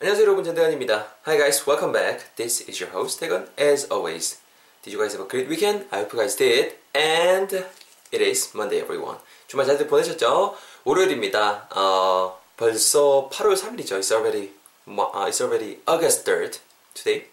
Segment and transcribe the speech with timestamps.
[0.00, 1.14] 안녕하세요 여러분 전대건입니다.
[1.24, 2.26] Hi guys, welcome back.
[2.34, 4.40] This is your host 대건 as always.
[4.82, 5.86] Did you guys have a great weekend?
[5.92, 6.74] I hope you guys did.
[6.92, 7.64] And
[8.10, 9.18] it is Monday everyone.
[9.46, 10.56] 주말 잘들 보내셨죠?
[10.82, 11.68] 월요일입니다.
[11.76, 14.00] 어, 벌써 8월 3일이죠.
[14.00, 14.50] It's already,
[14.88, 16.58] uh, it's already August 3rd
[16.92, 17.30] today.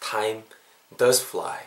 [0.00, 0.44] Time
[0.98, 1.64] does fly.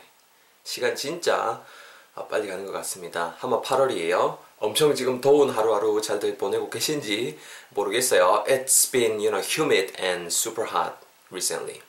[0.63, 1.65] 시간 진짜
[2.13, 3.35] 아, 빨리 가는 것 같습니다.
[3.39, 4.37] 한번 8월이에요.
[4.63, 7.37] 엄청 지금 더운 하루하루 잘들 보내고 계신지
[7.71, 8.45] 모르겠어요.
[8.47, 10.93] It's been, you know, humid and super hot
[11.29, 11.81] recently.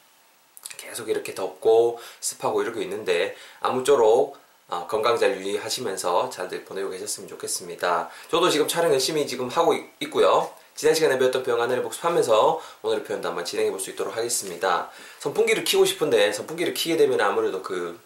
[0.76, 4.36] 계속 이렇게 덥고 습하고 이러고 있는데 아무쪼록
[4.66, 8.10] 어, 건강 잘 유의하시면서 잘들 보내고 계셨으면 좋겠습니다.
[8.28, 10.52] 저도 지금 촬영 열심히 지금 하고 있, 있고요.
[10.74, 14.90] 지난 시간에 배웠던 표현 하나를 복습하면서 오늘의 표현도 한번 진행해 볼 수 있도록 하겠습니다.
[15.20, 18.00] 선풍기를 키고 싶은데 선풍기를 키게 되면 아무래도 그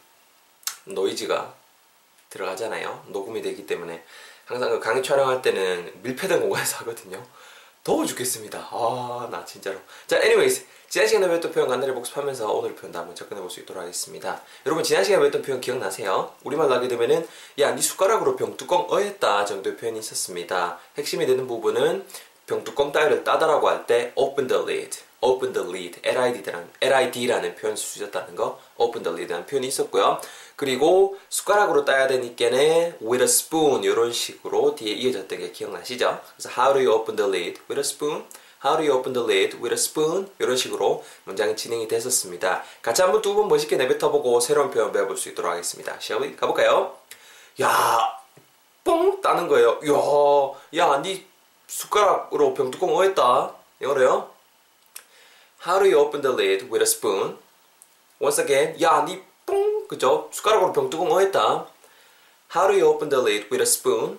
[0.84, 1.55] 노이즈가
[2.28, 3.06] 들어가잖아요.
[3.09, 4.05] 녹음이 되기 때문에
[4.48, 7.23] 항상 그 강의 촬영할 때는 밀폐된 공간에서 하거든요.
[7.84, 8.69] 더워 죽겠습니다.
[8.70, 9.77] 아, 나 진짜로.
[10.06, 10.65] 자, anyways.
[10.89, 14.41] 지난 시간에 배웠던 표현 간단히 복습하면서 오늘 표현도 한번 접근해 볼 수 있도록 하겠습니다.
[14.64, 16.33] 여러분, 지난 시간에 배웠던 표현 기억나세요?
[16.45, 17.28] 우리말로 하게 되면은,
[17.59, 20.78] 야, 니 숟가락으로 병뚜껑 어했다 정도의 표현이 있었습니다.
[20.97, 22.06] 핵심이 되는 부분은
[22.47, 28.36] 병뚜껑 따위를 따다라고 할 때 open the lid, open the lid, LID라는, LID라는 표현을 쓰셨다는
[28.36, 30.20] 거, open the lid라는 표현이 있었고요.
[30.56, 36.20] 그리고 숟가락으로 따야 되니까는 with a spoon 이런 식으로 뒤에 이어졌던 게 기억나시죠?
[36.36, 38.25] 그래서 how do you open the lid with a spoon?
[38.64, 40.28] How do you open the lid with a spoon?
[40.41, 42.64] 이런 식으로 문장이 진행이 됐었습니다.
[42.82, 45.97] 같이 한번 두 번 멋있게 내뱉어보고 새로운 표현 배워볼 수 있도록 하겠습니다.
[46.00, 46.36] Shall we?
[46.36, 46.97] 가볼까요?
[47.60, 48.19] 야,
[48.82, 49.78] 뽕 따는 거예요.
[50.75, 51.25] 야, 야, 니
[51.69, 53.55] 숟가락으로 병뚜껑 어했다.
[53.80, 54.30] 이거래요.
[55.69, 57.36] How do you open the lid with a spoon?
[58.19, 60.30] Once again, 야, 니 뽕, 그죠?
[60.33, 61.66] 숟가락으로 병뚜껑 어했다.
[62.56, 64.19] How do you open the lid with a spoon?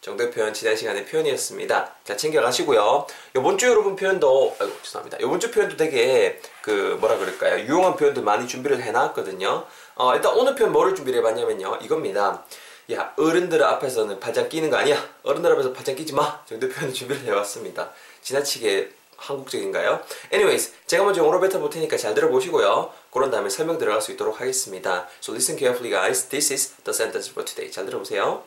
[0.00, 1.94] 정도의 표현 지난 시간의 표현이었습니다.
[2.02, 3.06] 자 챙겨가시고요.
[3.36, 5.18] 이번 주 여러분 표현도 아이고 죄송합니다.
[5.20, 7.60] 이번 주 표현도 되게 그 뭐라 그럴까요?
[7.66, 9.66] 유용한 표현들 많이 준비를 해놨거든요.
[9.94, 11.78] 어, 일단 오늘 표현 뭐를 준비를 해봤냐면요.
[11.82, 12.44] 이겁니다.
[12.92, 14.96] 야 어른들 앞에서는 발장 끼는 거 아니야.
[15.22, 16.44] 어른들 앞에서 발장 끼지 마.
[16.46, 17.92] 정도의 표현 준비를 해왔습니다.
[18.22, 20.03] 지나치게 한국적인가요?
[20.31, 22.93] Anyways, 제가 먼저 영어로 뱉어볼 테니까 잘 들어보시고요.
[23.11, 25.07] 그런 다음에 설명 들어갈 수 있도록 하겠습니다.
[25.21, 26.27] So listen carefully, guys.
[26.29, 27.71] This is the sentence for today.
[27.71, 28.43] 잘 들어보세요.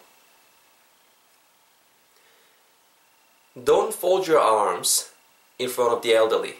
[3.56, 5.10] Don't fold your arms
[5.58, 6.58] in front of the elderly.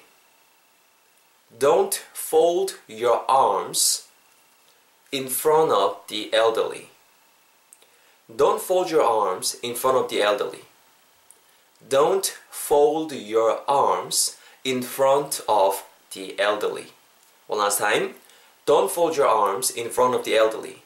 [1.57, 4.09] Don't fold your arms
[5.13, 6.89] in front of the elderly.
[8.29, 10.65] Don't fold your arms in front of the elderly.
[11.90, 16.88] Don't fold your arms in front of the elderly.
[17.48, 18.16] One last time.
[18.66, 20.83] Don't fold your arms in front of the elderly.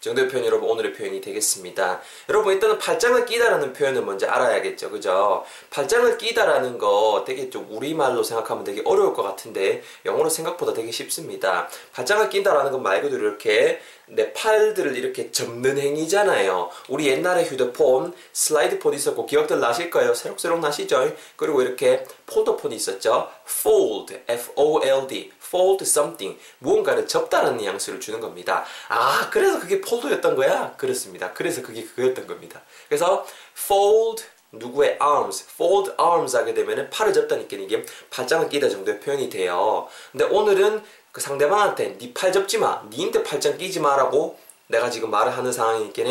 [0.00, 2.00] 정도의 표현 여러분 오늘의 표현이 되겠습니다.
[2.28, 4.90] 여러분 일단은 팔짱을 끼다라는 표현을 먼저 알아야겠죠.
[4.90, 5.44] 그죠?
[5.70, 11.68] 팔짱을 끼다라는 거 되게 좀 우리말로 생각하면 되게 어려울 것 같은데 영어로 생각보다 되게 쉽습니다.
[11.92, 16.70] 팔짱을 낀다라는 건 말 그대로 이렇게 내 팔들을 이렇게 접는 행위잖아요.
[16.88, 20.14] 우리 옛날에 휴대폰 슬라이드폰 있었고 기억들 나실 거예요.
[20.14, 21.12] 새록새록 나시죠?
[21.34, 23.28] 그리고 이렇게 폴더폰이 있었죠.
[23.48, 28.64] fold, F-O-L-D, fold something, 무언가를 접다라는 뉘앙스를 주는 겁니다.
[28.88, 30.74] 아, 그래서 그게 폴더였던 거야?
[30.76, 31.32] 그렇습니다.
[31.32, 32.60] 그래서 그게 그거였던 겁니다.
[32.88, 39.28] 그래서 fold 누구의 arms, fold arms 하게 되면은 팔을 접다니까 이게 팔짱을 끼다 정도의 표현이
[39.30, 39.88] 돼요.
[40.12, 45.36] 근데 오늘은 그 상대방한테 네 팔 접지 마, 니한테 팔짱 끼지 마라고 내가 지금 말을
[45.36, 46.02] 하는 상황이니까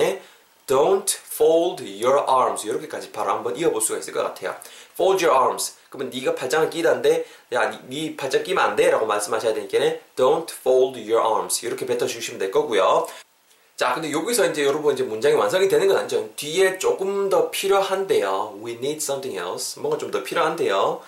[0.68, 4.56] Don't fold your arms 이렇게까지 바로 한번 이어볼 수가 있을 것 같아요.
[4.94, 9.06] Fold your arms 그러면 네가 팔짱을 끼다는데 야, 네, 네 팔짱 끼면 안 돼 라고
[9.06, 9.78] 말씀하셔야 되니까
[10.16, 13.08] Don't fold your arms 이렇게 뱉어주시면 될 거고요.
[13.76, 16.30] 자, 근데 여기서 이제 여러분 이제 문장이 완성이 되는 건 아니죠.
[16.38, 18.60] 뒤에 조금 더 필요한데요.
[18.64, 19.82] We need something else.
[19.82, 21.02] 뭔가 좀 더 필요한데요.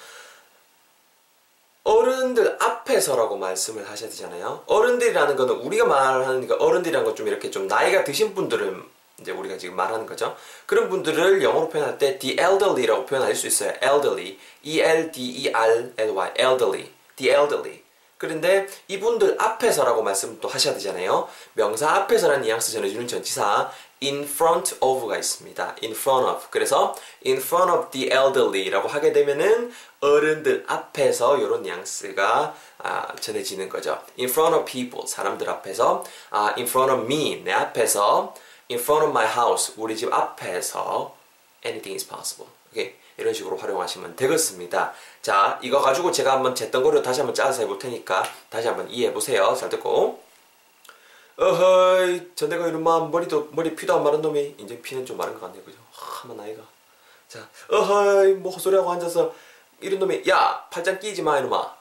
[1.86, 4.64] 어른들 앞에서라고 말씀을 하셔야 되잖아요.
[4.68, 8.84] 어른들이라는 거는 우리가 말하는 그 어른들이라는 건 좀 이렇게 좀 나이가 드신 분들은
[9.20, 10.36] 이제 우리가 지금 말하는 거죠.
[10.66, 13.74] 그런 분들을 영어로 표현할 때 the elderly라고 표현할 수 있어요.
[13.82, 17.88] elderly, e-l-d-e-r-l-y, elderly, the elderly.
[18.18, 21.28] 그런데 이분들 앞에서라고 말씀 또 하셔야 되잖아요.
[21.54, 23.72] 명사 앞에서라는 뉘앙스 전해주는 전치사
[24.02, 25.76] in front of가 있습니다.
[25.84, 26.48] in front of.
[26.50, 26.96] 그래서
[27.26, 34.00] in front of the elderly라고 하게 되면은 어른들 앞에서 이런 뉘앙스가 아, 전해지는 거죠.
[34.20, 38.34] in front of people 사람들 앞에서 아, in front of me 내 앞에서
[38.70, 41.16] in front of my house 우리 집 앞에서
[41.66, 42.52] anything is possible.
[42.72, 42.96] 오케이?
[43.18, 44.94] 이런 식으로 활용하시면 되겠습니다.
[45.22, 49.56] 자, 이거 가지고 제가 한번 잿덩거리로 다시 한번 짜서 해볼 테니까 다시 한번 이해해 보세요.
[49.56, 50.24] 잘 듣고.
[51.38, 55.64] 어허이, 전대가 이놈아 머리도 머리 피도 안 마른 놈이 이제 피는 좀 마른 것 같네요,
[55.64, 55.78] 그죠?
[55.92, 56.64] 하만 나이가.
[57.28, 59.34] 자, 어허이, 뭐 헛소리하고 앉아서
[59.80, 61.76] 이런 놈이 야 팔짱 끼지 마 이놈아.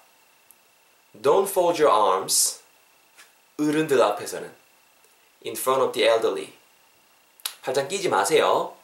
[1.23, 2.61] Don't fold your arms.
[3.59, 4.55] 어른들 앞에서는
[5.47, 6.53] in front of the elderly.
[7.67, 8.77] 팔짱 끼지 마세요.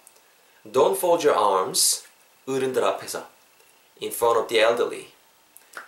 [0.66, 2.02] Don't fold your arms.
[2.48, 3.28] 어른들 앞에서
[4.02, 5.06] in front of the elderly.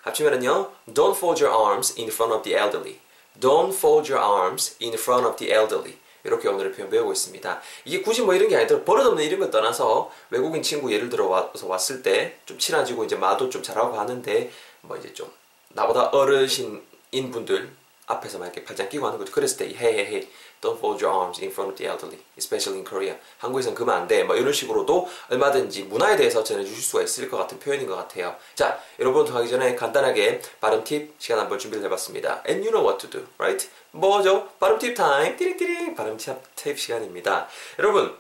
[0.03, 0.71] 합치면은요.
[0.95, 3.01] Don't fold your arms in front of the elderly.
[3.41, 5.99] Don't fold your arms in front of the elderly.
[6.23, 7.61] 이렇게 오늘의 표현 배우고 있습니다.
[7.85, 12.01] 이게 굳이 뭐 이런 게 아니더라 버릇없는 걸 떠나서 외국인 친구 예를 들어 와서 왔을
[12.01, 14.53] 때 좀 친해지고 이제 말도 좀 잘하고 하는데
[14.83, 15.29] 뭐 이제 좀
[15.71, 17.73] 나보다 어르신인 분들
[18.07, 19.33] 앞에서 막 이렇게 팔짱 끼고 하는 거죠.
[19.33, 20.29] 그랬을 때 hey
[20.65, 23.17] don't fold your arms in front of the elderly, especially in Korea.
[23.39, 24.25] 한국에서는 그러면 안 돼.
[24.25, 28.35] 뭐 이런 식으로도 얼마든지 문화에 대해서 전해주실 수가 있을 것 같은 표현인 것 같아요.
[28.55, 32.43] 자, 여러분 하기 전에 간단하게 발음 팁 시간 한번 준비를 해봤습니다.
[32.49, 33.69] And you know what to do, right?
[33.91, 34.49] 뭐죠?
[34.59, 35.37] 발음 팁 타임.
[35.37, 37.47] 띠링띠링 발음 팁, 팁 시간입니다.
[37.79, 38.17] 여러분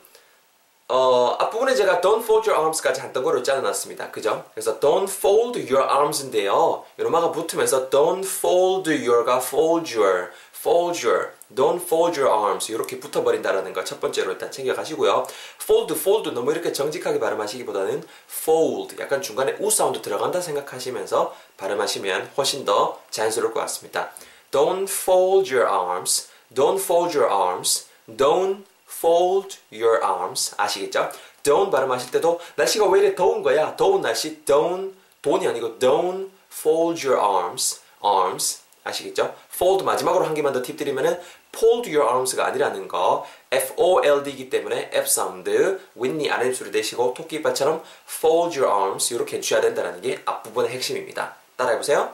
[0.86, 4.10] 어, 앞부분에 제가 don't fold your arms까지 한 덩어리로 짜놨습니다.
[4.10, 4.44] 그죠?
[4.52, 6.84] 그래서 don't fold your arms인데요.
[6.98, 13.72] 요마가 붙으면서 don't fold your가 fold your, fold your, don't fold your arms 이렇게 붙어버린다라는
[13.72, 15.26] 거첫 번째로 일단 챙겨가시고요.
[15.62, 22.64] fold, fold 너무 이렇게 정직하게 발음하시기보다는 fold 약간 중간에 우 사운드 들어간다 생각하시면서 발음하시면 훨씬
[22.64, 24.10] 더 자연스러울 것 같습니다.
[24.50, 31.10] Don't fold your arms, don't fold your arms, don't fold your arms 아시겠죠?
[31.42, 33.76] don't 발음하실 때도 날씨가 왜 이래 더운 거야?
[33.76, 34.92] 더운 날씨 don't
[35.22, 39.34] 돈이 아니고 don't fold your arms arms 아시겠죠?
[39.52, 41.20] fold 마지막으로 한 개만 더 팁 드리면은
[41.54, 48.58] fold your arms가 아니라는 거 F-O-L-D이기 때문에 F sound 윗니 아랫입술을 내시고 토끼 이빨처럼 fold
[48.58, 51.36] your arms 이렇게 해주셔야 된다는 게 앞부분의 핵심입니다.
[51.56, 52.12] 따라해보세요.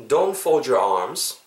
[0.00, 1.42] Don't fold your arms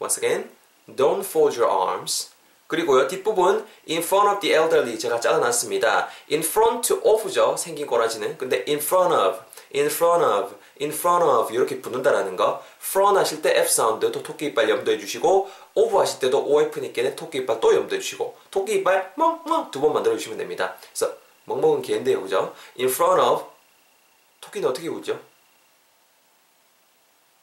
[0.00, 0.50] Once again,
[0.96, 2.32] don't fold your arms
[2.66, 6.08] 그리고요 뒷부분 in front of the elderly 제가 잘라놨습니다.
[6.32, 9.40] in front of죠 생긴 꼬라지는 근데 in front of,
[9.74, 14.22] in front of, in front of 이렇게 붙는다라는 거 front 하실 때 F sound 또
[14.22, 19.12] 토끼 이빨 염두해 주시고 over 하실 때도 OF니까는 토끼 이빨 또 염두해 주시고 토끼 이빨
[19.16, 20.76] 멍멍 두 번 만들어 주시면 됩니다.
[20.92, 22.54] 그래서 멍멍은 개인데요 그죠?
[22.78, 23.46] in front of
[24.40, 25.20] 토끼는 어떻게 웃죠?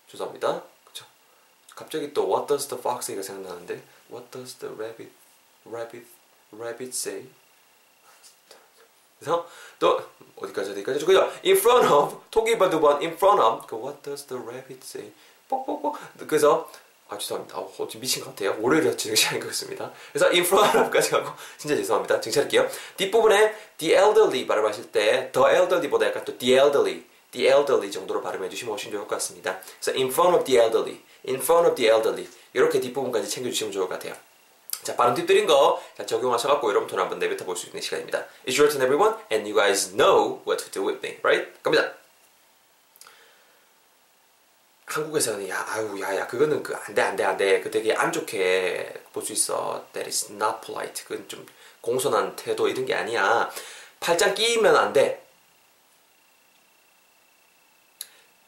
[0.07, 0.63] 죄송합니다.
[0.85, 1.05] 그죠?
[1.75, 3.81] 갑자기 또 what does the fox가 생각나는데
[4.11, 5.11] what does the rabbit
[5.65, 6.05] rabbit
[6.53, 7.27] rabbit say
[9.19, 9.45] 그래서
[9.77, 10.01] 또
[10.35, 11.31] 어디까지 어디까지 그죠?
[11.45, 15.11] in front of 토끼바 두번 in front of 그 what does the rabbit say
[15.49, 15.95] 뽁뽁뽁
[16.27, 16.69] 그래서
[17.09, 17.57] 아 죄송합니다.
[17.57, 18.55] 아, 어, 지금 미친 것 같아요.
[18.95, 19.91] 진행 시간인 것 같습니다.
[20.13, 22.21] 그래서 in front of까지 가고 진짜 죄송합니다.
[22.21, 22.69] 정찰할게요.
[22.97, 28.47] 뒷부분에 the elderly 발음하실 때 the elderly보다 약간 또 the elderly the elderly 정도로 발음해
[28.49, 29.59] 주시면 훨씬 좋을 것 같습니다.
[29.81, 33.87] 그래서 in front of the elderly, in front of the elderly 이렇게 뒷부분까지 챙겨주시면 좋을
[33.87, 34.15] 것 같아요.
[34.83, 38.25] 자, 발음 팁 드린 거 적용하셔갖고 여러분들 한번 내뱉어 볼 수 있는 시간입니다.
[38.47, 41.51] It's your turn everyone, and you guys know what to do with me, right?
[41.61, 41.93] 갑니다.
[44.85, 47.61] 한국에서는 야, 아유, 야, 야, 그거는 그 안 돼, 안 돼, 안 돼.
[47.61, 49.85] 그 되게 안 좋게 볼 수 있어.
[49.93, 51.03] That is not polite.
[51.05, 51.45] 그건 좀
[51.81, 53.51] 공손한 태도 이런 게 아니야.
[53.99, 55.23] 팔짱 끼면 안 돼.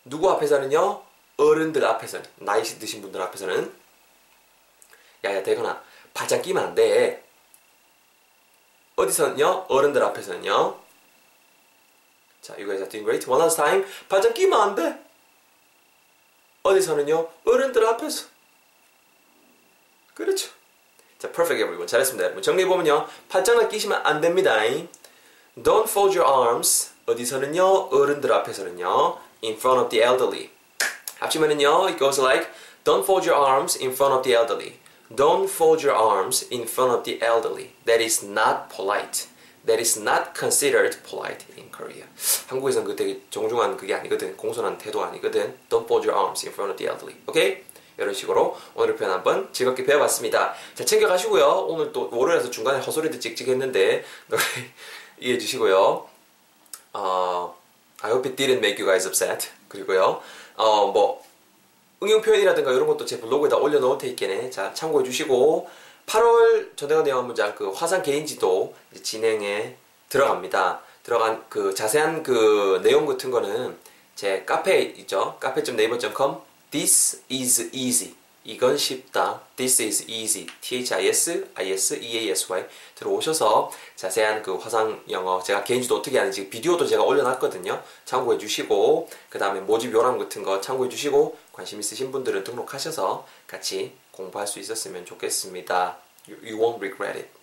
[0.05, 1.03] 누구 앞에서는요?
[1.37, 3.73] 어른들 앞에서는 나이 드신 분들 앞에서는
[5.23, 5.83] 야야 대건아
[6.13, 7.23] 팔짱 끼면 안 돼.
[8.95, 9.65] 어디서는요?
[9.67, 10.79] 어른들 앞에서는요.
[12.41, 13.29] 자, you guys are doing great.
[13.29, 13.85] One last time.
[14.09, 14.99] 팔짱 끼면 안 돼.
[16.63, 17.29] 어디서는요?
[17.45, 18.27] 어른들 앞에서.
[20.13, 20.49] 그렇죠.
[21.17, 21.87] 자, perfect everyone.
[21.87, 22.41] 잘했습니다, 여러분.
[22.43, 23.07] 정리해보면요.
[23.29, 24.57] 팔짱을 끼시면 안 됩니다.
[25.57, 26.91] Don't fold your arms.
[27.05, 27.89] 어디서는요?
[27.91, 29.19] 어른들 앞에서는요.
[29.43, 30.51] In front of the elderly.
[31.19, 31.89] 합치면은요.
[31.89, 32.49] It goes like
[32.83, 34.80] Don't fold your arms in front of the elderly.
[35.15, 37.73] Don't fold your arms in front of the elderly.
[37.85, 39.27] That is not polite.
[39.65, 42.05] That is not considered polite in Korea.
[42.47, 44.37] 한국에서는 그 되게 정중한 그게 아니거든.
[44.37, 45.57] 공손한 태도 아니거든.
[45.69, 47.19] Don't fold your arms in front of the elderly.
[47.27, 47.63] 오케이?
[47.97, 50.55] 이런 식으로 오늘 표현 한번 즐겁게 배워봤습니다.
[50.73, 51.67] 자, 챙겨가시고요.
[51.67, 54.41] 오늘 또 월요일에서 중간에 헛소리도 찍찍 했는데 노래
[55.19, 56.07] 이해해 주시고요.
[56.93, 57.55] 어,
[58.01, 59.49] I hope it didn't make you guys upset.
[59.67, 60.21] 그리고요.
[60.55, 61.23] 어, 뭐
[62.03, 65.69] 응용 표현이라든가 이런 것도 제 블로그에다 올려놓을 테니까 자 참고해 주시고
[66.07, 69.75] 8월 전대가 내용 문장 그 화상 개인지도 진행에
[70.09, 70.81] 들어갑니다.
[71.03, 73.77] 들어간 그 자세한 그 내용 같은 거는
[74.15, 75.37] 제 카페 있죠.
[75.39, 76.37] 카페.naver.com
[76.71, 78.20] This is easy.
[78.43, 79.41] 이건 쉽다.
[79.55, 80.47] This is easy.
[80.61, 87.83] T-H-I-S, I-S, E-A-S-Y 들어오셔서 자세한 그 화상 영어 제가 개인지도 어떻게 하는지 비디오도 제가 올려놨거든요.
[88.05, 93.93] 참고해 주시고 그 다음에 모집 요람 같은 거 참고해 주시고 관심 있으신 분들은 등록하셔서 같이
[94.11, 95.97] 공부할 수 있었으면 좋겠습니다.
[96.27, 97.40] You won't regret it.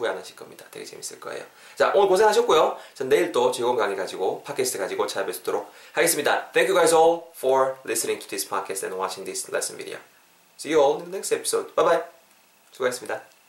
[0.00, 0.64] 후회 안 하실 겁니다.
[0.70, 1.44] 되게 재밌을 거예요.
[1.76, 2.78] 자, 오늘 고생하셨고요.
[2.94, 6.50] 전 내일 또 즐거운 강의 가지고 팟캐스트 가지고 찾아뵙도록 하겠습니다.
[6.52, 9.98] Thank you guys all for listening to this podcast and watching this lesson video.
[10.58, 11.74] See you all in the next episode.
[11.74, 12.02] Bye bye.
[12.72, 13.39] 수고하셨습니다.